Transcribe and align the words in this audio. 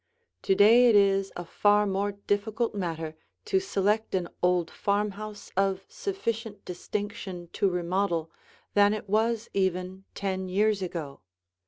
To 0.41 0.55
day 0.55 0.87
it 0.89 0.95
is 0.95 1.31
a 1.35 1.45
far 1.45 1.85
more 1.85 2.13
difficult 2.13 2.73
matter 2.73 3.15
to 3.45 3.59
select 3.59 4.15
an 4.15 4.29
old 4.41 4.71
farmhouse 4.71 5.51
of 5.55 5.85
sufficient 5.89 6.65
distinction 6.65 7.49
to 7.53 7.69
remodel 7.69 8.31
than 8.73 8.95
it 8.95 9.07
was 9.07 9.47
even 9.53 10.05
ten 10.15 10.49
years 10.49 10.81
ago. 10.81 11.19